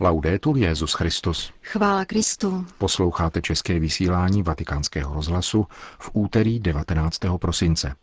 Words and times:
Laudetur 0.00 0.56
Jezus 0.56 0.92
Christus. 0.92 1.52
Chvála 1.62 2.04
Kristu. 2.04 2.66
Posloucháte 2.78 3.42
české 3.42 3.78
vysílání 3.78 4.42
Vatikánského 4.42 5.14
rozhlasu 5.14 5.66
v 5.98 6.10
úterý 6.12 6.60
19. 6.60 7.18
prosince. 7.40 7.94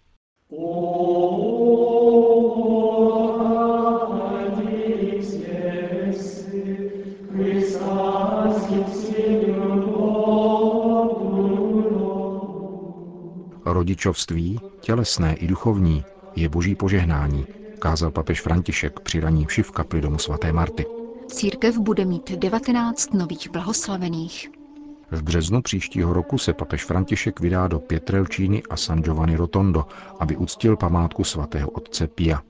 Rodičovství, 13.65 14.59
tělesné 14.79 15.35
i 15.35 15.47
duchovní, 15.47 16.03
je 16.35 16.49
boží 16.49 16.75
požehnání, 16.75 17.47
kázal 17.79 18.11
papež 18.11 18.41
František 18.41 18.99
při 18.99 19.19
raní 19.19 19.45
vši 19.45 19.63
v 19.63 19.71
kapli 19.71 20.01
domu 20.01 20.17
svaté 20.17 20.53
Marty. 20.53 20.85
Církev 21.27 21.77
bude 21.77 22.05
mít 22.05 22.31
19 22.31 23.13
nových 23.13 23.49
blahoslavených. 23.51 24.49
V 25.11 25.23
březnu 25.23 25.61
příštího 25.61 26.13
roku 26.13 26.37
se 26.37 26.53
papež 26.53 26.85
František 26.85 27.39
vydá 27.39 27.67
do 27.67 27.79
Pietrelčíny 27.79 28.63
a 28.69 28.77
San 28.77 29.01
Giovanni 29.03 29.35
Rotondo, 29.35 29.85
aby 30.19 30.37
uctil 30.37 30.77
památku 30.77 31.23
svatého 31.23 31.69
otce 31.69 32.07
Pia. 32.07 32.41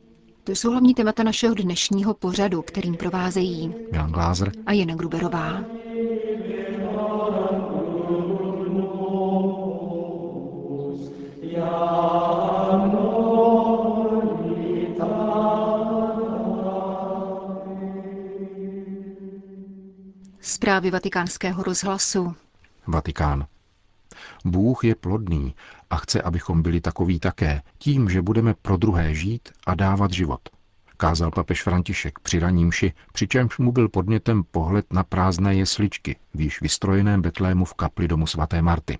To 0.43 0.51
jsou 0.51 0.71
hlavní 0.71 0.93
témata 0.93 1.23
našeho 1.23 1.55
dnešního 1.55 2.13
pořadu, 2.13 2.61
kterým 2.61 2.95
provázejí 2.95 3.75
Jan 3.91 4.11
Glázer 4.11 4.51
a 4.65 4.73
Jana 4.73 4.95
Gruberová. 4.95 5.63
Zprávy 20.55 20.91
vatikánského 20.91 21.63
rozhlasu. 21.63 22.35
Vatikán. 22.87 23.45
Bůh 24.45 24.83
je 24.83 24.95
plodný 24.95 25.55
a 25.89 25.97
chce, 25.97 26.21
abychom 26.21 26.61
byli 26.61 26.81
takový 26.81 27.19
také, 27.19 27.61
tím, 27.77 28.09
že 28.09 28.21
budeme 28.21 28.53
pro 28.53 28.77
druhé 28.77 29.15
žít 29.15 29.49
a 29.67 29.75
dávat 29.75 30.11
život. 30.11 30.39
Kázal 30.97 31.31
papež 31.31 31.63
František 31.63 32.19
při 32.19 32.39
raním 32.39 32.71
ši, 32.71 32.93
přičemž 33.13 33.57
mu 33.57 33.71
byl 33.71 33.89
podnětem 33.89 34.43
pohled 34.51 34.93
na 34.93 35.03
prázdné 35.03 35.55
jesličky 35.55 36.15
v 36.33 36.41
již 36.41 36.61
vystrojeném 36.61 37.21
Betlému 37.21 37.65
v 37.65 37.73
kapli 37.73 38.07
domu 38.07 38.27
svaté 38.27 38.61
Marty. 38.61 38.97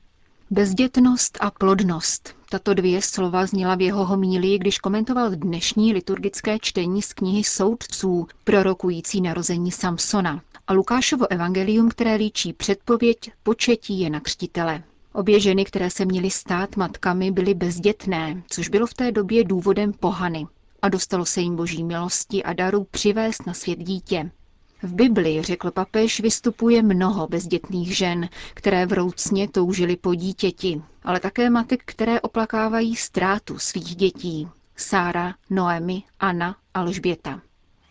Bezdětnost 0.49 1.37
a 1.41 1.51
plodnost. 1.51 2.35
Tato 2.49 2.73
dvě 2.73 3.01
slova 3.01 3.45
zněla 3.45 3.75
v 3.75 3.81
jeho 3.81 4.05
homílii, 4.05 4.57
když 4.57 4.79
komentoval 4.79 5.29
dnešní 5.29 5.93
liturgické 5.93 6.57
čtení 6.61 7.01
z 7.01 7.13
knihy 7.13 7.43
Soudců, 7.43 8.27
prorokující 8.43 9.21
narození 9.21 9.71
Samsona 9.71 10.41
a 10.67 10.73
Lukášovo 10.73 11.31
evangelium, 11.31 11.89
které 11.89 12.15
líčí 12.15 12.53
předpověď 12.53 13.17
početí 13.43 13.99
je 13.99 14.09
na 14.09 14.19
křtitele. 14.19 14.83
Obě 15.13 15.39
ženy, 15.39 15.65
které 15.65 15.89
se 15.89 16.05
měly 16.05 16.31
stát 16.31 16.77
matkami, 16.77 17.31
byly 17.31 17.53
bezdětné, 17.53 18.43
což 18.49 18.69
bylo 18.69 18.87
v 18.87 18.93
té 18.93 19.11
době 19.11 19.43
důvodem 19.43 19.93
pohany. 19.93 20.47
A 20.81 20.89
dostalo 20.89 21.25
se 21.25 21.41
jim 21.41 21.55
boží 21.55 21.83
milosti 21.83 22.43
a 22.43 22.53
daru 22.53 22.87
přivést 22.91 23.45
na 23.47 23.53
svět 23.53 23.79
dítě. 23.79 24.31
V 24.83 24.93
Biblii, 24.93 25.41
řekl 25.43 25.71
papež, 25.71 26.19
vystupuje 26.19 26.81
mnoho 26.81 27.27
bezdětných 27.27 27.97
žen, 27.97 28.29
které 28.53 28.85
vroucně 28.85 29.47
toužily 29.47 29.95
po 29.95 30.15
dítěti, 30.15 30.81
ale 31.03 31.19
také 31.19 31.49
matek, 31.49 31.81
které 31.85 32.21
oplakávají 32.21 32.95
ztrátu 32.95 33.59
svých 33.59 33.95
dětí. 33.95 34.47
Sára, 34.75 35.33
Noemi, 35.49 36.03
Anna, 36.19 36.55
Alžběta. 36.73 37.41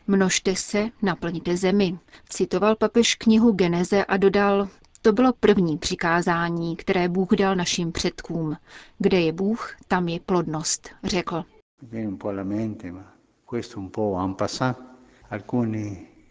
Množte 0.06 0.56
se, 0.56 0.88
naplňte 1.02 1.56
zemi. 1.56 1.98
Citoval 2.28 2.76
papež 2.76 3.14
knihu 3.14 3.52
Geneze 3.52 4.04
a 4.04 4.16
dodal, 4.16 4.68
to 5.02 5.12
bylo 5.12 5.32
první 5.40 5.78
přikázání, 5.78 6.76
které 6.76 7.08
Bůh 7.08 7.28
dal 7.30 7.56
našim 7.56 7.92
předkům. 7.92 8.56
Kde 8.98 9.20
je 9.20 9.32
Bůh, 9.32 9.76
tam 9.88 10.08
je 10.08 10.20
plodnost, 10.20 10.90
řekl. 11.04 11.44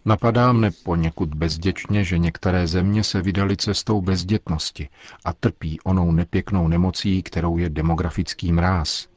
Napadá 0.05 0.51
mne 0.53 0.71
poněkud 0.83 1.33
bezděčně, 1.33 2.03
že 2.03 2.17
některé 2.17 2.67
země 2.67 3.03
se 3.03 3.21
vydaly 3.21 3.57
cestou 3.57 4.01
bezdětnosti 4.01 4.89
a 5.25 5.33
trpí 5.33 5.79
onou 5.83 6.11
nepěknou 6.11 6.67
nemocí, 6.67 7.23
kterou 7.23 7.57
je 7.57 7.69
demografický 7.69 8.51
mráz. 8.51 9.07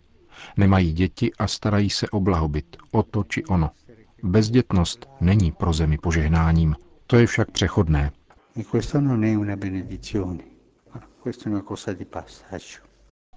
Nemají 0.57 0.93
děti 0.93 1.33
a 1.39 1.47
starají 1.49 1.91
se 1.91 2.11
o 2.11 2.21
blahobyt, 2.21 2.77
o 2.91 3.03
to 3.03 3.25
či 3.25 3.45
ono. 3.45 3.71
Bezdětnost 4.23 5.09
není 5.21 5.53
pro 5.53 5.73
zemi 5.73 5.99
požehnáním, 5.99 6.77
to 7.07 7.17
je 7.17 7.27
však 7.27 7.51
přechodné. 7.51 8.13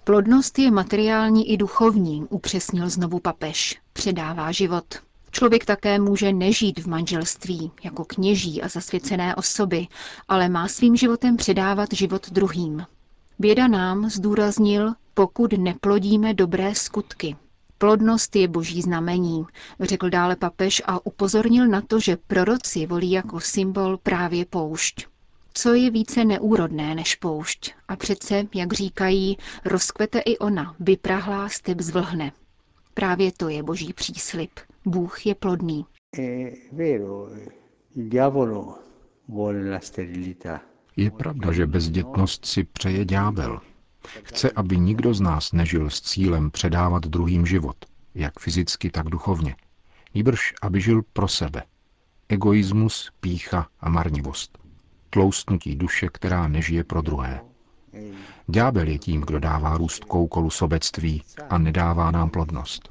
Plodnost 0.04 0.58
je 0.58 0.70
materiální 0.70 1.50
i 1.52 1.56
duchovní, 1.56 2.26
upřesnil 2.30 2.88
znovu 2.88 3.20
papež. 3.20 3.80
Předává 3.92 4.52
život. 4.52 5.09
Člověk 5.30 5.64
také 5.64 5.98
může 5.98 6.32
nežít 6.32 6.78
v 6.78 6.88
manželství 6.88 7.70
jako 7.82 8.04
kněží 8.04 8.62
a 8.62 8.68
zasvěcené 8.68 9.34
osoby, 9.34 9.86
ale 10.28 10.48
má 10.48 10.68
svým 10.68 10.96
životem 10.96 11.36
předávat 11.36 11.88
život 11.92 12.30
druhým. 12.30 12.86
Běda 13.38 13.68
nám, 13.68 14.10
zdůraznil, 14.10 14.92
pokud 15.14 15.52
neplodíme 15.52 16.34
dobré 16.34 16.74
skutky. 16.74 17.36
Plodnost 17.78 18.36
je 18.36 18.48
boží 18.48 18.82
znamení, 18.82 19.44
řekl 19.80 20.10
dále 20.10 20.36
papež 20.36 20.82
a 20.86 21.06
upozornil 21.06 21.68
na 21.68 21.80
to, 21.80 22.00
že 22.00 22.16
proroci 22.16 22.86
volí 22.86 23.10
jako 23.10 23.40
symbol 23.40 23.96
právě 23.96 24.44
poušť. 24.44 25.06
Co 25.54 25.74
je 25.74 25.90
více 25.90 26.24
neúrodné 26.24 26.94
než 26.94 27.14
poušť? 27.14 27.72
A 27.88 27.96
přece, 27.96 28.44
jak 28.54 28.72
říkají, 28.72 29.38
rozkvete 29.64 30.18
i 30.18 30.38
ona, 30.38 30.74
vyprahlá 30.80 31.48
step 31.48 31.80
zvlhne. 31.80 32.32
Právě 32.94 33.32
to 33.32 33.48
je 33.48 33.62
boží 33.62 33.92
příslip. 33.92 34.50
Bůh 34.86 35.26
je 35.26 35.34
plodný. 35.34 35.86
Je 40.96 41.10
pravda, 41.10 41.52
že 41.52 41.66
bezdětnost 41.66 42.46
si 42.46 42.64
přeje 42.64 43.04
ďábel. 43.04 43.60
Chce, 44.22 44.50
aby 44.50 44.78
nikdo 44.78 45.14
z 45.14 45.20
nás 45.20 45.52
nežil 45.52 45.90
s 45.90 46.00
cílem 46.00 46.50
předávat 46.50 47.06
druhým 47.06 47.46
život, 47.46 47.76
jak 48.14 48.38
fyzicky, 48.40 48.90
tak 48.90 49.06
duchovně. 49.06 49.56
Nýbrž, 50.14 50.54
aby 50.62 50.80
žil 50.80 51.02
pro 51.12 51.28
sebe. 51.28 51.62
Egoismus, 52.28 53.10
pícha 53.20 53.68
a 53.80 53.88
marnivost. 53.88 54.58
Tloustnutí 55.10 55.76
duše, 55.76 56.08
která 56.12 56.48
nežije 56.48 56.84
pro 56.84 57.02
druhé. 57.02 57.40
Ďábel 58.48 58.88
je 58.88 58.98
tím, 58.98 59.20
kdo 59.20 59.38
dává 59.38 59.76
růst 59.76 60.04
koukolu 60.04 60.50
sobectví 60.50 61.22
a 61.48 61.58
nedává 61.58 62.10
nám 62.10 62.30
plodnost. 62.30 62.88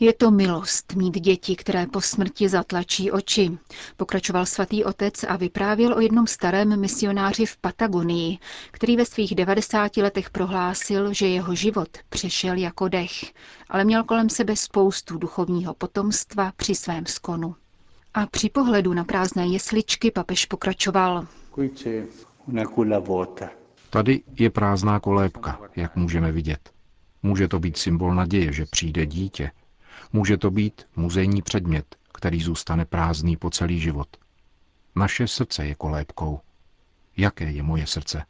Je 0.00 0.12
to 0.12 0.30
milost 0.30 0.94
mít 0.94 1.20
děti, 1.20 1.56
které 1.56 1.86
po 1.86 2.00
smrti 2.00 2.48
zatlačí 2.48 3.10
oči, 3.10 3.58
pokračoval 3.96 4.46
svatý 4.46 4.84
otec 4.84 5.24
a 5.24 5.36
vyprávěl 5.36 5.94
o 5.94 6.00
jednom 6.00 6.26
starém 6.26 6.80
misionáři 6.80 7.46
v 7.46 7.56
Patagonii, 7.56 8.38
který 8.70 8.96
ve 8.96 9.04
svých 9.04 9.34
90 9.34 9.96
letech 9.96 10.30
prohlásil, 10.30 11.12
že 11.12 11.26
jeho 11.26 11.54
život 11.54 11.88
přešel 12.08 12.56
jako 12.56 12.88
dech, 12.88 13.32
ale 13.68 13.84
měl 13.84 14.04
kolem 14.04 14.28
sebe 14.28 14.56
spoustu 14.56 15.18
duchovního 15.18 15.74
potomstva 15.74 16.52
při 16.56 16.74
svém 16.74 17.06
skonu. 17.06 17.54
A 18.14 18.26
při 18.26 18.50
pohledu 18.50 18.92
na 18.94 19.04
prázdné 19.04 19.46
jesličky 19.46 20.10
papež 20.10 20.46
pokračoval. 20.46 21.26
Tady 23.90 24.22
je 24.38 24.50
prázdná 24.50 25.00
kolébka, 25.00 25.60
jak 25.76 25.96
můžeme 25.96 26.32
vidět. 26.32 26.70
Může 27.22 27.48
to 27.48 27.58
být 27.58 27.76
symbol 27.76 28.14
naděje, 28.14 28.52
že 28.52 28.66
přijde 28.70 29.06
dítě, 29.06 29.50
Může 30.12 30.36
to 30.36 30.50
být 30.50 30.86
muzejní 30.96 31.42
předmět, 31.42 31.96
který 32.12 32.40
zůstane 32.40 32.84
prázdný 32.84 33.36
po 33.36 33.50
celý 33.50 33.80
život. 33.80 34.16
Naše 34.96 35.28
srdce 35.28 35.66
je 35.66 35.74
kolébkou. 35.74 36.40
Jaké 37.16 37.50
je 37.50 37.62
moje 37.62 37.86
srdce? 37.86 38.24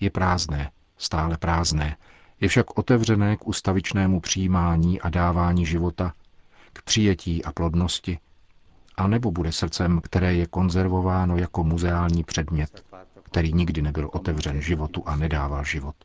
Je 0.00 0.10
prázdné, 0.10 0.70
stále 0.96 1.36
prázdné, 1.36 1.96
je 2.40 2.48
však 2.48 2.78
otevřené 2.78 3.36
k 3.36 3.48
ustavičnému 3.48 4.20
přijímání 4.20 5.00
a 5.00 5.08
dávání 5.10 5.66
života, 5.66 6.12
k 6.72 6.82
přijetí 6.82 7.44
a 7.44 7.52
plodnosti, 7.52 8.18
a 8.96 9.06
nebo 9.06 9.30
bude 9.30 9.52
srdcem, 9.52 10.00
které 10.00 10.34
je 10.34 10.46
konzervováno 10.46 11.36
jako 11.36 11.64
muzeální 11.64 12.24
předmět, 12.24 12.84
který 13.22 13.52
nikdy 13.52 13.82
nebyl 13.82 14.10
otevřen 14.12 14.60
životu 14.60 15.02
a 15.06 15.16
nedával 15.16 15.64
život. 15.64 15.96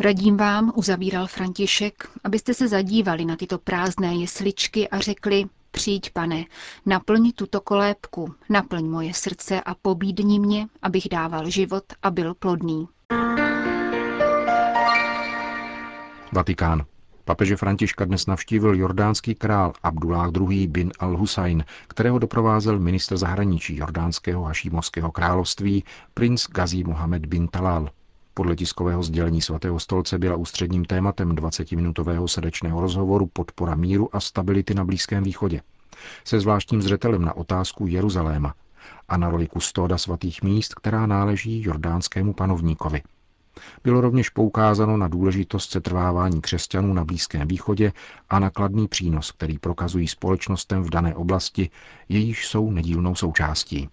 Radím 0.00 0.36
vám, 0.36 0.72
uzavíral 0.74 1.26
František, 1.26 2.08
abyste 2.24 2.54
se 2.54 2.68
zadívali 2.68 3.24
na 3.24 3.36
tyto 3.36 3.58
prázdné 3.58 4.14
jesličky 4.14 4.88
a 4.88 4.98
řekli, 4.98 5.44
přijď 5.70 6.10
pane, 6.10 6.44
naplň 6.86 7.32
tuto 7.32 7.60
kolébku, 7.60 8.34
naplň 8.48 8.84
moje 8.84 9.14
srdce 9.14 9.60
a 9.60 9.74
pobídni 9.74 10.38
mě, 10.38 10.68
abych 10.82 11.08
dával 11.08 11.50
život 11.50 11.84
a 12.02 12.10
byl 12.10 12.34
plodný. 12.34 12.88
Vatikán. 16.32 16.84
Papeže 17.24 17.56
Františka 17.56 18.04
dnes 18.04 18.26
navštívil 18.26 18.74
jordánský 18.74 19.34
král 19.34 19.72
Abdullah 19.82 20.30
II. 20.50 20.66
bin 20.66 20.90
al-Husajn, 20.98 21.64
kterého 21.88 22.18
doprovázel 22.18 22.78
ministr 22.78 23.16
zahraničí 23.16 23.76
jordánského 23.76 24.42
hašímovského 24.42 25.12
království 25.12 25.84
princ 26.14 26.46
Gazi 26.46 26.84
Mohamed 26.84 27.26
bin 27.26 27.48
Talal. 27.48 27.90
Podle 28.40 28.56
tiskového 28.56 29.02
sdělení 29.02 29.40
svatého 29.40 29.80
stolce 29.80 30.18
byla 30.18 30.36
ústředním 30.36 30.84
tématem 30.84 31.32
20-minutového 31.32 32.28
srdečného 32.28 32.80
rozhovoru 32.80 33.26
podpora 33.26 33.74
míru 33.74 34.16
a 34.16 34.20
stability 34.20 34.74
na 34.74 34.84
Blízkém 34.84 35.24
východě. 35.24 35.60
Se 36.24 36.40
zvláštním 36.40 36.82
zřetelem 36.82 37.24
na 37.24 37.36
otázku 37.36 37.86
Jeruzaléma 37.86 38.54
a 39.08 39.16
na 39.16 39.30
roli 39.30 39.46
kustóda 39.46 39.98
svatých 39.98 40.42
míst, 40.42 40.74
která 40.74 41.06
náleží 41.06 41.62
jordánskému 41.62 42.32
panovníkovi– 42.32 43.02
bylo 43.84 44.00
rovněž 44.00 44.28
poukázáno 44.28 44.96
na 44.96 45.08
důležitost 45.08 45.70
setrvávání 45.70 46.40
křesťanů 46.40 46.94
na 46.94 47.04
Blízkém 47.04 47.48
východě 47.48 47.92
a 48.30 48.38
na 48.38 48.50
kladný 48.50 48.88
přínos, 48.88 49.32
který 49.32 49.58
prokazují 49.58 50.08
společnostem 50.08 50.82
v 50.82 50.90
dané 50.90 51.14
oblasti, 51.14 51.70
jejíž 52.08 52.46
jsou 52.46 52.70
nedílnou 52.70 53.14
součástí. 53.14 53.88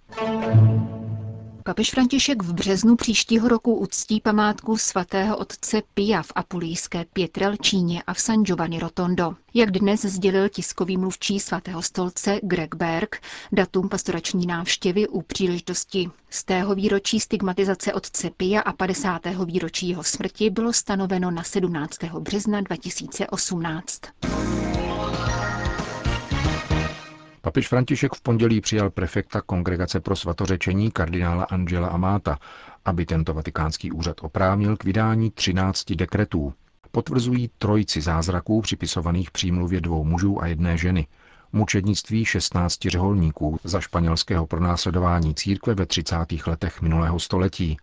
Papež 1.68 1.92
František 1.92 2.44
v 2.44 2.54
březnu 2.54 2.96
příštího 2.96 3.48
roku 3.48 3.76
uctí 3.76 4.22
památku 4.22 4.78
svatého 4.78 5.38
otce 5.38 5.82
Pia 5.94 6.22
v 6.22 6.32
apulijské 6.36 7.06
Pietrelčíně 7.14 8.04
a 8.08 8.14
v 8.14 8.20
San 8.20 8.44
Giovanni 8.44 8.80
Rotondo. 8.80 9.36
Jak 9.54 9.72
dnes 9.72 10.02
sdělil 10.02 10.50
tiskový 10.50 10.98
mluvčí 10.98 11.40
svatého 11.40 11.82
stolce 11.82 12.40
Greg 12.44 12.76
Berg, 12.76 13.22
datum 13.52 13.90
pastorační 13.90 14.46
návštěvy 14.48 15.08
u 15.08 15.22
příležitosti 15.22 16.10
z 16.30 16.44
tého 16.44 16.76
výročí 16.76 17.20
stigmatizace 17.20 17.94
otce 17.94 18.30
Pia 18.38 18.62
a 18.62 18.74
50. 18.74 19.22
výročí 19.46 19.90
jeho 19.90 20.04
smrti 20.04 20.50
bylo 20.50 20.74
stanoveno 20.74 21.32
na 21.32 21.44
17. 21.44 21.98
března 22.20 22.62
2018. 22.62 24.02
Papež 27.48 27.68
František 27.68 28.16
v 28.16 28.22
pondělí 28.22 28.62
přijal 28.62 28.90
prefekta 28.90 29.42
Kongregace 29.42 30.00
pro 30.00 30.16
svatořečení 30.16 30.92
kardinála 30.92 31.44
Angela 31.44 31.88
Amata, 31.88 32.38
aby 32.86 33.06
tento 33.06 33.34
vatikánský 33.34 33.92
úřad 33.92 34.18
oprávnil 34.22 34.78
k 34.78 34.84
vydání 34.84 35.32
13 35.32 35.92
dekretů. 35.92 36.54
Potvrzují 36.92 37.50
trojici 37.58 38.02
zázraků 38.02 38.62
připisovaných 38.62 39.32
přímluvě 39.32 39.82
dvou 39.82 40.04
mužů 40.04 40.42
a 40.42 40.48
jedné 40.48 40.78
ženy, 40.78 41.08
mučednictví 41.54 42.26
16 42.26 42.80
řeholníků 42.88 43.60
za 43.64 43.82
španělského 43.82 44.48
pronásledování 44.48 45.36
církve 45.36 45.76
ve 45.76 45.86
30. 45.86 46.16
letech 46.48 46.82
minulého 46.82 47.20
století 47.20 47.78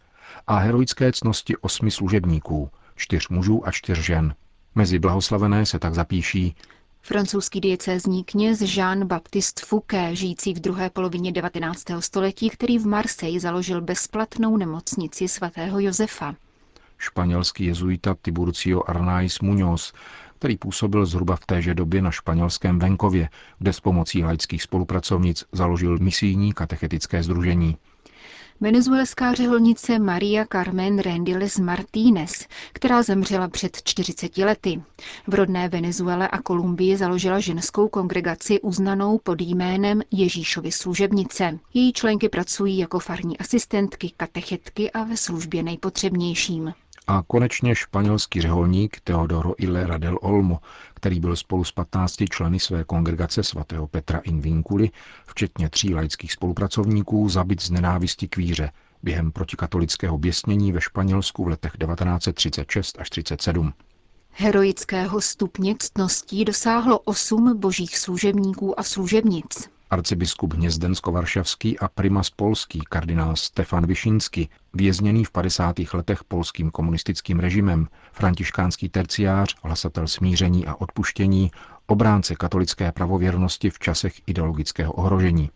a 0.47 0.59
heroické 0.59 1.13
cnosti 1.13 1.57
osmi 1.57 1.91
služebníků, 1.91 2.71
čtyř 2.97 3.29
mužů 3.29 3.69
a 3.69 3.71
čtyř 3.71 3.99
žen. 3.99 4.35
Mezi 4.75 4.99
blahoslavené 4.99 5.67
se 5.67 5.79
tak 5.79 5.95
zapíší 5.95 6.57
Francouzský 7.07 7.61
diecézní 7.61 8.25
kněz 8.25 8.61
Jean-Baptiste 8.61 9.67
Fouquet, 9.67 10.17
žijící 10.17 10.55
v 10.55 10.61
druhé 10.61 10.91
polovině 10.91 11.33
19. 11.33 11.85
století, 12.01 12.51
který 12.51 12.79
v 12.79 12.87
Marseille 12.87 13.41
založil 13.41 13.81
bezplatnou 13.81 14.57
nemocnici 14.57 15.29
svatého 15.29 15.81
Josefa. 15.81 16.35
Španělský 16.99 17.65
jezuita 17.65 18.17
Tiburcio 18.23 18.83
Arnaiz 18.87 19.41
Muñoz, 19.41 19.95
který 20.39 20.57
působil 20.57 21.07
zhruba 21.07 21.37
v 21.37 21.47
téže 21.47 21.75
době 21.75 22.03
na 22.03 22.11
španělském 22.11 22.79
venkově, 22.79 23.29
kde 23.59 23.73
s 23.73 23.81
pomocí 23.81 24.25
laických 24.25 24.63
spolupracovnic 24.63 25.45
založil 25.53 25.99
misijní 25.99 26.53
katechetické 26.53 27.23
združení 27.23 27.77
venezuelská 28.61 29.35
řeholnice 29.35 29.99
Maria 29.99 30.47
Carmen 30.53 30.99
Rendiles 30.99 31.59
Martínez, 31.59 32.47
která 32.73 33.03
zemřela 33.03 33.49
před 33.49 33.83
40 33.83 34.39
lety. 34.39 34.83
V 35.27 35.35
rodné 35.35 35.69
Venezuele 35.69 36.29
a 36.29 36.39
Kolumbii 36.43 36.97
založila 36.97 37.41
ženskou 37.41 37.89
kongregaci 37.89 38.61
uznanou 38.61 39.19
pod 39.19 39.41
jménem 39.41 40.03
Ježíšovy 40.11 40.73
služebnice. 40.73 41.59
Její 41.75 41.93
členky 41.93 42.29
pracují 42.29 42.79
jako 42.79 42.99
farní 42.99 43.39
asistentky, 43.39 44.13
katechetky 44.17 44.91
a 44.91 45.05
ve 45.05 45.17
službě 45.17 45.63
nejpotřebnějším. 45.63 46.75
A 47.07 47.23
konečně 47.27 47.75
španělský 47.75 48.41
řeholník 48.41 49.01
Teodoro 49.05 49.63
Ilera 49.63 49.99
del 49.99 50.19
Olmo, 50.23 50.61
který 50.95 51.21
byl 51.21 51.37
spolu 51.37 51.65
s 51.65 51.73
15 51.73 52.17
členy 52.31 52.61
své 52.61 52.85
kongregace 52.85 53.43
svatého 53.43 53.87
Petra 53.87 54.19
in 54.19 54.41
Vinculi, 54.41 54.91
včetně 55.27 55.71
tří 55.71 55.95
laických 55.95 56.33
spolupracovníků, 56.33 57.29
zabit 57.29 57.63
z 57.63 57.71
nenávisti 57.71 58.29
k 58.29 58.37
víře 58.37 58.71
během 59.03 59.33
protikatolického 59.33 60.19
běsnění 60.19 60.73
ve 60.73 60.81
Španělsku 60.81 61.45
v 61.45 61.49
letech 61.49 61.73
1936 61.73 62.99
až 62.99 63.11
37. 63.11 63.73
Heroického 64.31 65.21
stupně 65.21 65.75
ctností 65.79 66.45
dosáhlo 66.45 66.99
osm 66.99 67.61
božích 67.61 67.99
služebníků 67.99 68.81
a 68.81 68.83
služebnic. 68.83 69.74
Arcibiskup 69.91 70.55
Hnězdensko-Varšavský 70.55 71.79
a 71.79 71.89
primas 71.89 72.31
polský 72.31 72.81
kardinál 72.89 73.37
Stefan 73.37 73.87
Vyšinský, 73.87 74.49
vězněný 74.75 75.25
v 75.25 75.31
50. 75.31 75.77
letech 75.95 76.25
polským 76.25 76.71
komunistickým 76.71 77.41
režimem, 77.41 77.89
františkánský 78.13 78.89
terciář, 78.89 79.57
hlasatel 79.63 80.09
smíření 80.09 80.67
a 80.67 80.75
odpuštění, 80.75 81.51
obránce 81.87 82.35
katolické 82.35 82.93
pravověrnosti 82.93 83.71
v 83.71 83.79
časech 83.79 84.21
ideologického 84.27 84.93
ohrožení. 84.93 85.51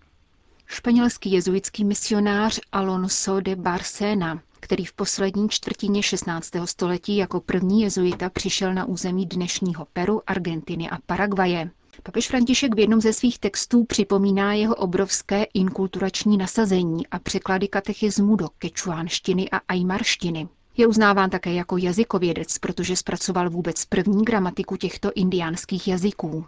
Španělský 0.67 1.33
jezuitský 1.33 1.85
misionář 1.85 2.61
Alonso 2.73 3.41
de 3.41 3.57
Barcena, 3.57 4.41
který 4.61 4.85
v 4.85 4.93
poslední 4.93 5.49
čtvrtině 5.49 6.03
16. 6.03 6.51
století 6.65 7.17
jako 7.17 7.41
první 7.41 7.83
jezuita 7.83 8.31
přišel 8.31 8.75
na 8.75 8.85
území 8.85 9.27
dnešního 9.27 9.87
Peru, 9.93 10.23
Argentiny 10.27 10.91
a 10.91 10.99
Paraguaje. 11.07 11.71
Papež 12.03 12.29
František 12.29 12.75
v 12.75 12.79
jednom 12.79 13.01
ze 13.01 13.13
svých 13.13 13.39
textů 13.39 13.85
připomíná 13.85 14.53
jeho 14.53 14.75
obrovské 14.75 15.43
inkulturační 15.43 16.37
nasazení 16.37 17.07
a 17.07 17.19
překlady 17.19 17.69
katechismu 17.69 18.37
do 18.37 18.49
kečuánštiny 18.59 19.51
a 19.51 19.57
ajmarštiny. 19.69 20.49
Je 20.77 20.87
uznáván 20.87 21.31
také 21.31 21.53
jako 21.53 21.77
jazykovědec, 21.77 22.59
protože 22.59 22.97
zpracoval 22.97 23.51
vůbec 23.51 23.85
první 23.85 24.25
gramatiku 24.25 24.77
těchto 24.77 25.11
indiánských 25.15 25.89
jazyků. 25.89 26.47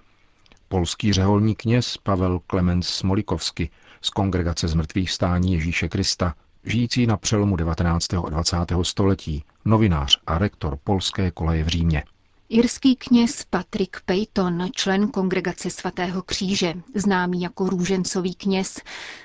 Polský 0.69 1.13
řeholní 1.13 1.55
kněz 1.55 1.97
Pavel 1.97 2.41
Klemens 2.47 2.89
Smolikovsky 2.89 3.71
z 4.01 4.11
Kongregace 4.11 4.69
zmrtvých 4.69 5.11
stání 5.11 5.53
Ježíše 5.53 5.89
Krista, 5.89 6.35
žijící 6.65 7.07
na 7.07 7.17
přelomu 7.17 7.57
19. 7.57 8.15
a 8.15 8.29
20. 8.31 8.57
století, 8.83 9.45
novinář 9.65 10.21
a 10.27 10.39
rektor 10.39 10.79
polské 10.85 11.31
koleje 11.31 11.65
v 11.65 11.69
Římě. 11.69 12.05
Irský 12.53 12.97
kněz 12.97 13.45
Patrick 13.51 14.01
Peyton, 14.05 14.69
člen 14.73 15.09
kongregace 15.09 15.71
svatého 15.71 16.23
kříže, 16.23 16.75
známý 16.95 17.41
jako 17.43 17.69
růžencový 17.69 18.35
kněz, 18.35 18.81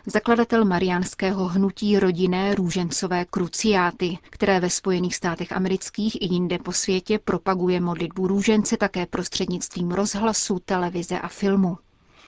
zakladatel 0.06 0.66
mariánského 0.66 1.48
hnutí 1.48 2.00
rodinné 2.00 2.56
růžencové 2.56 3.26
kruciáty, 3.26 4.18
které 4.30 4.60
ve 4.60 4.70
Spojených 4.70 5.16
státech 5.16 5.52
amerických 5.52 6.22
i 6.22 6.26
jinde 6.26 6.60
po 6.60 6.72
světě 6.72 7.20
propaguje 7.20 7.82
modlitbu 7.82 8.28
růžence 8.28 8.78
také 8.78 9.06
prostřednictvím 9.06 9.92
rozhlasu, 9.92 10.60
televize 10.66 11.20
a 11.20 11.28
filmu. 11.28 11.78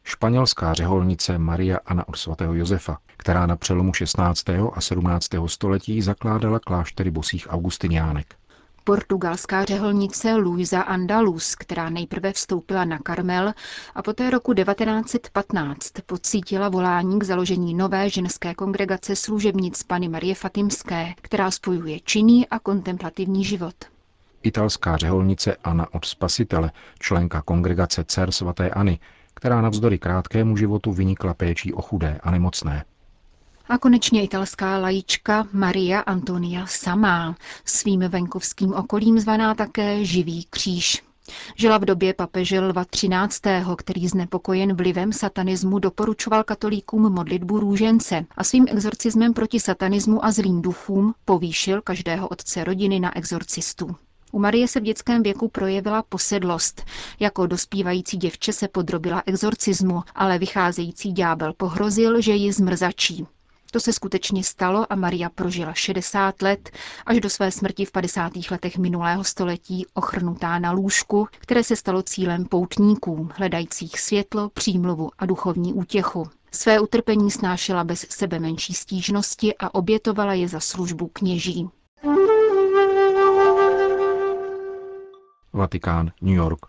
Španělská 0.04 0.74
řeholnice 0.74 1.38
Maria 1.38 1.78
Ana 1.86 2.08
od 2.08 2.18
svatého 2.18 2.54
Josefa, 2.54 2.98
která 3.18 3.46
na 3.46 3.56
přelomu 3.56 3.94
16. 3.94 4.50
a 4.74 4.82
17. 4.82 5.28
století 5.46 6.02
zakládala 6.02 6.60
kláštery 6.60 7.12
bosých 7.12 7.48
augustiniánek 7.50 8.36
portugalská 8.88 9.66
řeholnice 9.66 10.36
Luisa 10.36 10.82
Andalus, 10.82 11.56
která 11.56 11.90
nejprve 11.90 12.34
vstoupila 12.34 12.86
na 12.86 13.00
Karmel 13.00 13.54
a 13.96 14.02
poté 14.02 14.30
roku 14.30 14.54
1915 14.54 15.92
pocítila 16.06 16.70
volání 16.70 17.20
k 17.20 17.24
založení 17.24 17.74
nové 17.74 18.10
ženské 18.10 18.56
kongregace 18.56 19.16
služebnic 19.16 19.84
Pany 19.84 20.10
Marie 20.10 20.36
Fatimské, 20.36 21.14
která 21.22 21.52
spojuje 21.52 22.00
činný 22.00 22.48
a 22.48 22.60
kontemplativní 22.60 23.44
život. 23.46 23.76
Italská 24.44 24.98
řeholnice 24.98 25.56
Anna 25.64 25.94
od 25.94 26.06
Spasitele, 26.06 26.72
členka 27.00 27.42
kongregace 27.42 28.04
dcer 28.04 28.32
svatéAny, 28.32 29.00
která 29.34 29.62
navzdory 29.62 30.00
krátkému 30.00 30.58
životu 30.58 30.92
vynikla 30.92 31.34
péčí 31.34 31.74
o 31.74 31.82
chudé 31.82 32.20
a 32.24 32.32
nemocné. 32.32 32.86
A 33.70 33.78
konečně 33.78 34.24
italská 34.24 34.78
lajička 34.78 35.48
Maria 35.54 36.00
Antonia 36.00 36.66
Samá, 36.68 37.36
svým 37.66 38.00
venkovským 38.00 38.74
okolím 38.74 39.20
zvaná 39.20 39.56
také 39.56 40.06
Živý 40.06 40.48
kříž. 40.50 41.04
Žila 41.56 41.78
v 41.78 41.86
době 41.86 42.14
papeže 42.14 42.60
Lva 42.60 42.86
XIII., 42.86 43.76
který 43.78 44.08
znepokojen 44.08 44.76
vlivem 44.76 45.14
satanismu 45.14 45.80
doporučoval 45.80 46.44
katolíkům 46.44 47.14
modlitbu 47.14 47.60
růžence 47.60 48.26
a 48.38 48.44
svým 48.44 48.66
exorcismem 48.70 49.34
proti 49.34 49.60
satanismu 49.60 50.26
a 50.26 50.32
zlým 50.32 50.62
duchům 50.62 51.14
povýšil 51.26 51.82
každého 51.82 52.28
otce 52.28 52.64
rodiny 52.64 53.00
na 53.00 53.18
exorcistu. 53.18 53.96
U 54.32 54.40
Marie 54.40 54.68
se 54.68 54.80
v 54.80 54.84
dětském 54.84 55.24
věku 55.24 55.48
projevila 55.48 56.04
posedlost. 56.10 56.84
Jako 57.20 57.48
dospívající 57.48 58.18
děvče 58.18 58.54
se 58.54 58.68
podrobila 58.68 59.24
exorcismu, 59.26 60.04
ale 60.16 60.40
vycházející 60.40 61.12
ďábel 61.12 61.54
pohrozil, 61.58 62.22
že 62.22 62.32
ji 62.32 62.54
zmrzačí. 62.54 63.28
To 63.78 63.82
se 63.82 63.94
skutečně 63.94 64.44
stalo 64.44 64.94
a 64.94 64.96
Maria 64.96 65.30
prožila 65.30 65.74
60 65.74 66.42
let, 66.42 66.70
až 67.06 67.20
do 67.20 67.30
své 67.30 67.52
smrti 67.52 67.86
v 67.86 67.92
50. 67.92 68.32
letech 68.52 68.78
minulého 68.78 69.24
století 69.24 69.86
ochrnutá 69.94 70.60
na 70.60 70.72
lůžku, 70.72 71.28
které 71.32 71.64
se 71.64 71.76
stalo 71.76 72.02
cílem 72.02 72.46
poutníků, 72.46 73.30
hledajících 73.36 74.00
světlo, 74.00 74.50
přímluvu 74.50 75.10
a 75.20 75.26
duchovní 75.26 75.74
útěchu. 75.74 76.28
Své 76.52 76.80
utrpení 76.80 77.32
snášela 77.32 77.84
bez 77.84 78.06
sebe 78.10 78.40
menší 78.40 78.74
stížnosti 78.74 79.54
a 79.60 79.76
obětovala 79.76 80.34
je 80.34 80.48
za 80.48 80.60
službu 80.60 81.08
kněží. 81.14 81.70
Vatikán, 85.54 86.12
New 86.22 86.36
York. 86.36 86.66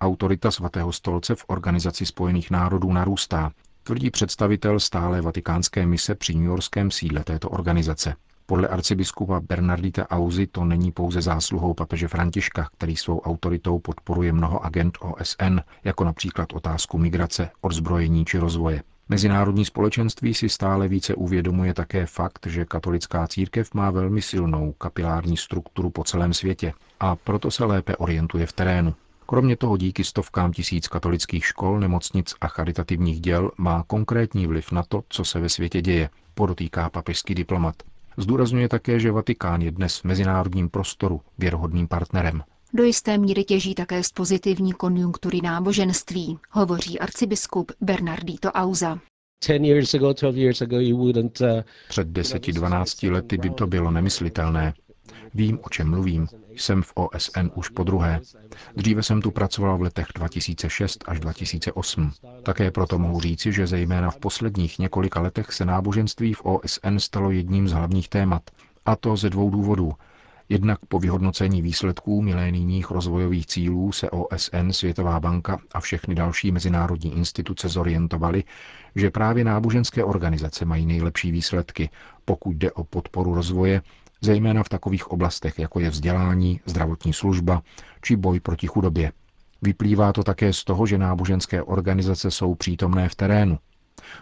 Autorita 0.00 0.50
svatého 0.50 0.92
stolce 0.92 1.34
v 1.34 1.44
Organizaci 1.46 2.06
spojených 2.06 2.50
národů 2.50 2.92
narůstá, 2.92 3.52
tvrdí 3.82 4.10
představitel 4.10 4.80
stále 4.80 5.20
vatikánské 5.20 5.86
mise 5.86 6.14
při 6.14 6.32
Yorkském 6.32 6.90
sídle 6.90 7.24
této 7.24 7.50
organizace. 7.50 8.14
Podle 8.46 8.68
arcibiskupa 8.68 9.40
Bernardita 9.40 10.10
Auzy 10.10 10.46
to 10.46 10.64
není 10.64 10.92
pouze 10.92 11.22
zásluhou 11.22 11.74
papeže 11.74 12.08
Františka, 12.08 12.68
který 12.76 12.96
svou 12.96 13.20
autoritou 13.20 13.78
podporuje 13.78 14.32
mnoho 14.32 14.64
agent 14.64 14.98
OSN, 15.00 15.58
jako 15.84 16.04
například 16.04 16.52
otázku 16.52 16.98
migrace, 16.98 17.50
odzbrojení 17.60 18.24
či 18.24 18.38
rozvoje. 18.38 18.82
Mezinárodní 19.08 19.64
společenství 19.64 20.34
si 20.34 20.48
stále 20.48 20.88
více 20.88 21.14
uvědomuje 21.14 21.74
také 21.74 22.06
fakt, 22.06 22.46
že 22.46 22.64
katolická 22.64 23.26
církev 23.26 23.74
má 23.74 23.90
velmi 23.90 24.22
silnou 24.22 24.72
kapilární 24.72 25.36
strukturu 25.36 25.90
po 25.90 26.04
celém 26.04 26.34
světě 26.34 26.72
a 27.00 27.16
proto 27.16 27.50
se 27.50 27.64
lépe 27.64 27.96
orientuje 27.96 28.46
v 28.46 28.52
terénu. 28.52 28.94
Kromě 29.32 29.56
toho 29.56 29.76
díky 29.76 30.04
stovkám 30.04 30.52
tisíc 30.52 30.88
katolických 30.88 31.44
škol, 31.46 31.80
nemocnic 31.80 32.34
a 32.40 32.48
charitativních 32.48 33.20
děl 33.20 33.50
má 33.58 33.82
konkrétní 33.86 34.46
vliv 34.46 34.72
na 34.72 34.82
to, 34.82 35.02
co 35.08 35.24
se 35.24 35.40
ve 35.40 35.48
světě 35.48 35.82
děje, 35.82 36.10
podotýká 36.34 36.90
papežský 36.90 37.34
diplomat. 37.34 37.74
Zdůrazňuje 38.16 38.68
také, 38.68 39.00
že 39.00 39.12
Vatikán 39.12 39.62
je 39.62 39.70
dnes 39.70 39.98
v 39.98 40.04
mezinárodním 40.04 40.68
prostoru 40.68 41.20
věrohodným 41.38 41.88
partnerem. 41.88 42.42
Do 42.74 42.84
jisté 42.84 43.18
míry 43.18 43.44
těží 43.44 43.74
také 43.74 44.02
z 44.02 44.12
pozitivní 44.12 44.72
konjunktury 44.72 45.40
náboženství, 45.42 46.38
hovoří 46.50 46.98
arcibiskup 46.98 47.72
Bernardito 47.80 48.52
Auza. 48.52 48.98
Před 51.88 52.06
deseti, 52.06 52.52
dvanácti 52.52 53.10
lety 53.10 53.38
by 53.38 53.50
to 53.50 53.66
bylo 53.66 53.90
nemyslitelné. 53.90 54.74
Vím, 55.34 55.58
o 55.62 55.68
čem 55.68 55.90
mluvím. 55.90 56.26
Jsem 56.56 56.82
v 56.82 56.92
OSN 56.94 57.46
už 57.54 57.68
po 57.68 57.84
druhé. 57.84 58.20
Dříve 58.76 59.02
jsem 59.02 59.22
tu 59.22 59.30
pracoval 59.30 59.78
v 59.78 59.82
letech 59.82 60.06
2006 60.14 61.04
až 61.06 61.20
2008. 61.20 62.12
Také 62.42 62.70
proto 62.70 62.98
mohu 62.98 63.20
říci, 63.20 63.52
že 63.52 63.66
zejména 63.66 64.10
v 64.10 64.16
posledních 64.18 64.78
několika 64.78 65.20
letech 65.20 65.52
se 65.52 65.64
náboženství 65.64 66.34
v 66.34 66.44
OSN 66.44 66.96
stalo 66.98 67.30
jedním 67.30 67.68
z 67.68 67.72
hlavních 67.72 68.08
témat. 68.08 68.42
A 68.86 68.96
to 68.96 69.16
ze 69.16 69.30
dvou 69.30 69.50
důvodů. 69.50 69.92
Jednak 70.48 70.78
po 70.88 70.98
vyhodnocení 70.98 71.62
výsledků 71.62 72.22
milénijních 72.22 72.90
rozvojových 72.90 73.46
cílů 73.46 73.92
se 73.92 74.10
OSN, 74.10 74.70
Světová 74.70 75.20
banka 75.20 75.58
a 75.72 75.80
všechny 75.80 76.14
další 76.14 76.52
mezinárodní 76.52 77.16
instituce 77.16 77.68
zorientovaly, 77.68 78.44
že 78.96 79.10
právě 79.10 79.44
náboženské 79.44 80.04
organizace 80.04 80.64
mají 80.64 80.86
nejlepší 80.86 81.30
výsledky, 81.32 81.90
pokud 82.24 82.56
jde 82.56 82.72
o 82.72 82.84
podporu 82.84 83.34
rozvoje, 83.34 83.82
zejména 84.22 84.62
v 84.62 84.68
takových 84.68 85.10
oblastech, 85.10 85.58
jako 85.58 85.80
je 85.80 85.90
vzdělání, 85.90 86.60
zdravotní 86.66 87.12
služba 87.12 87.62
či 88.02 88.16
boj 88.16 88.40
proti 88.40 88.66
chudobě. 88.66 89.12
Vyplývá 89.62 90.12
to 90.12 90.24
také 90.24 90.52
z 90.52 90.64
toho, 90.64 90.86
že 90.86 90.98
náboženské 90.98 91.62
organizace 91.62 92.30
jsou 92.30 92.54
přítomné 92.54 93.08
v 93.08 93.14
terénu. 93.14 93.58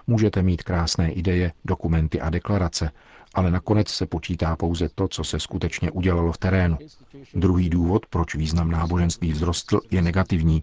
Můžete 0.07 0.43
mít 0.43 0.63
krásné 0.63 1.13
ideje, 1.13 1.53
dokumenty 1.65 2.21
a 2.21 2.31
deklarace, 2.31 2.91
ale 3.35 3.51
nakonec 3.51 3.89
se 3.89 4.07
počítá 4.07 4.57
pouze 4.57 4.89
to, 4.95 5.09
co 5.09 5.25
se 5.25 5.41
skutečně 5.41 5.91
udělalo 5.91 6.33
v 6.33 6.39
terénu. 6.39 6.79
Druhý 7.35 7.71
důvod, 7.71 8.07
proč 8.07 8.35
význam 8.35 8.71
náboženství 8.71 9.33
vzrostl, 9.33 9.81
je 9.91 10.03
negativní. 10.03 10.63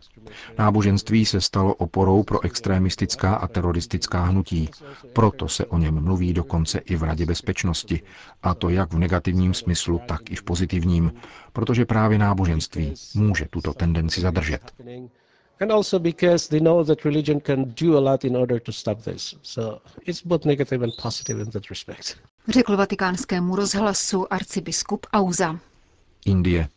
Náboženství 0.57 1.25
se 1.25 1.41
stalo 1.41 1.73
oporou 1.73 2.23
pro 2.23 2.43
extremistická 2.45 3.35
a 3.35 3.47
teroristická 3.47 4.23
hnutí. 4.23 4.69
Proto 5.13 5.47
se 5.47 5.65
o 5.65 5.77
něm 5.77 6.03
mluví 6.03 6.33
dokonce 6.33 6.79
i 6.79 6.95
v 6.95 7.03
Radě 7.03 7.25
bezpečnosti. 7.25 8.01
A 8.43 8.53
to 8.53 8.69
jak 8.69 8.93
v 8.93 8.99
negativním 8.99 9.53
smyslu, 9.53 10.01
tak 10.07 10.31
i 10.31 10.35
v 10.35 10.43
pozitivním, 10.43 11.11
protože 11.53 11.85
právě 11.85 12.17
náboženství 12.17 12.93
může 13.15 13.45
tuto 13.49 13.73
tendenci 13.73 14.21
zadržet 14.21 14.61
and 15.59 15.71
also 15.71 15.99
because 15.99 16.47
they 16.49 16.59
know 16.59 16.83
that 16.83 17.05
religion 17.05 17.39
can 17.39 17.73
do 17.81 17.97
a 17.97 18.01
lot 18.01 18.23
in 18.25 18.37
order 18.37 18.59
to 18.59 18.71
stop 18.71 19.01
this. 19.03 19.35
So 19.41 19.81
it's 20.05 20.21
both 20.25 20.45
negative 20.45 20.83
and 20.83 20.93
positive 21.01 21.41
in 21.43 21.49
that 21.51 21.69
respect. 21.69 22.17
Řekl 22.47 22.77
vatikánskému 22.77 23.55
rozhlasu 23.55 24.33
arcibiskup 24.33 25.05
Auza. 25.13 25.59
Indie. 26.25 26.67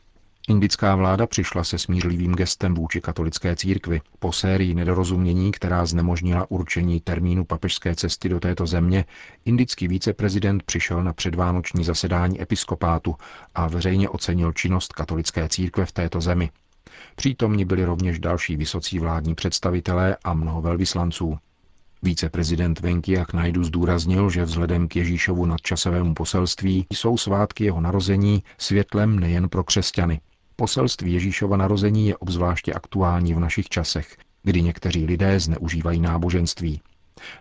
Indická 0.48 0.96
vláda 0.96 1.26
přišla 1.26 1.64
se 1.64 1.78
smířlivým 1.78 2.34
gestem 2.34 2.74
vůči 2.74 3.00
katolické 3.00 3.56
církvi. 3.56 4.00
Po 4.18 4.32
sérii 4.32 4.74
nedorozumění, 4.74 5.52
která 5.52 5.86
znemožnila 5.86 6.46
určení 6.50 7.00
termínu 7.00 7.44
papežské 7.44 7.94
cesty 7.94 8.28
do 8.28 8.40
této 8.40 8.66
země, 8.66 9.04
indický 9.44 9.88
víceprezident 9.88 10.62
přišel 10.62 11.04
na 11.04 11.12
předvánoční 11.12 11.84
zasedání 11.84 12.42
episkopátu 12.42 13.14
a 13.54 13.68
veřejně 13.68 14.08
ocenil 14.08 14.52
činnost 14.52 14.92
katolické 14.92 15.48
církve 15.48 15.86
v 15.86 15.92
této 15.92 16.20
zemi. 16.20 16.50
Přítomni 17.16 17.64
byli 17.64 17.84
rovněž 17.84 18.18
další 18.18 18.56
vysocí 18.56 18.98
vládní 18.98 19.34
představitelé 19.34 20.16
a 20.24 20.34
mnoho 20.34 20.62
velvyslanců. 20.62 21.38
Víceprezident 22.02 22.80
Venkiach 22.80 23.32
Najdu 23.32 23.64
zdůraznil, 23.64 24.30
že 24.30 24.44
vzhledem 24.44 24.88
k 24.88 24.96
Ježíšovu 24.96 25.46
nadčasovému 25.46 26.14
poselství 26.14 26.86
jsou 26.92 27.18
svátky 27.18 27.64
jeho 27.64 27.80
narození 27.80 28.42
světlem 28.58 29.18
nejen 29.18 29.48
pro 29.48 29.64
křesťany. 29.64 30.20
Poselství 30.56 31.12
Ježíšova 31.12 31.56
narození 31.56 32.08
je 32.08 32.16
obzvláště 32.16 32.72
aktuální 32.72 33.34
v 33.34 33.40
našich 33.40 33.68
časech, 33.68 34.16
kdy 34.42 34.62
někteří 34.62 35.06
lidé 35.06 35.40
zneužívají 35.40 36.00
náboženství. 36.00 36.80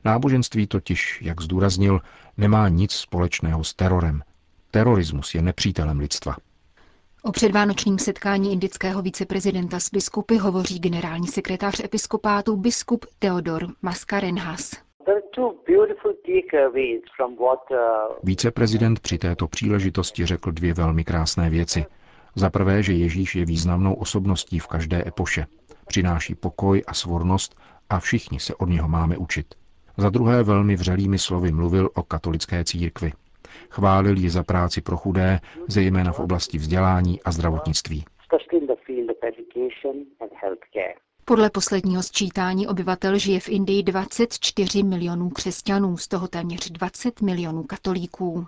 Náboženství 0.05 0.67
totiž, 0.67 1.19
jak 1.21 1.41
zdůraznil, 1.41 2.01
nemá 2.37 2.69
nic 2.69 2.91
společného 2.91 3.63
s 3.63 3.73
terorem. 3.73 4.23
Terorismus 4.71 5.35
je 5.35 5.41
nepřítelem 5.41 5.99
lidstva. 5.99 6.35
O 7.23 7.31
předvánočním 7.31 7.99
setkání 7.99 8.53
indického 8.53 9.01
viceprezidenta 9.01 9.79
s 9.79 9.89
biskupy 9.91 10.37
hovoří 10.37 10.79
generální 10.79 11.27
sekretář 11.27 11.83
episkopátu 11.83 12.55
biskup 12.55 13.05
Theodor 13.19 13.67
Maskarenhas. 13.81 14.71
Víceprezident 18.23 18.99
při 18.99 19.17
této 19.17 19.47
příležitosti 19.47 20.25
řekl 20.25 20.51
dvě 20.51 20.73
velmi 20.73 21.03
krásné 21.03 21.49
věci. 21.49 21.85
Za 22.35 22.49
prvé, 22.49 22.83
že 22.83 22.93
Ježíš 22.93 23.35
je 23.35 23.45
významnou 23.45 23.93
osobností 23.93 24.59
v 24.59 24.67
každé 24.67 25.03
epoše. 25.07 25.45
Přináší 25.87 26.35
pokoj 26.35 26.83
a 26.87 26.93
svornost 26.93 27.55
a 27.89 27.99
všichni 27.99 28.39
se 28.39 28.55
od 28.55 28.69
něho 28.69 28.87
máme 28.87 29.17
učit. 29.17 29.55
Za 29.97 30.09
druhé 30.09 30.43
velmi 30.43 30.75
vřelými 30.75 31.19
slovy 31.19 31.51
mluvil 31.51 31.89
o 31.93 32.03
katolické 32.03 32.63
církvi. 32.63 33.11
Chválil 33.69 34.17
ji 34.17 34.29
za 34.29 34.43
práci 34.43 34.81
pro 34.81 34.97
chudé, 34.97 35.39
zejména 35.67 36.11
v 36.11 36.19
oblasti 36.19 36.57
vzdělání 36.57 37.21
a 37.23 37.31
zdravotnictví. 37.31 38.05
Podle 41.25 41.49
posledního 41.49 42.03
sčítání 42.03 42.67
obyvatel 42.67 43.17
žije 43.17 43.39
v 43.39 43.49
Indii 43.49 43.83
24 43.83 44.83
milionů 44.83 45.29
křesťanů, 45.29 45.97
z 45.97 46.07
toho 46.07 46.27
téměř 46.27 46.69
20 46.71 47.21
milionů 47.21 47.63
katolíků. 47.63 48.47